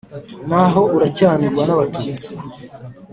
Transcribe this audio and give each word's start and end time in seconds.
Naho 0.49 0.81
uracyanigwa 0.95 1.63
n'Abatutsi?" 1.65 2.29